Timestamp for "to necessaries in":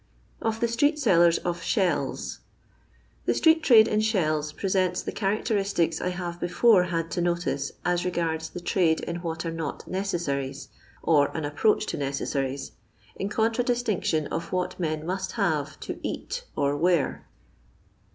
11.85-13.29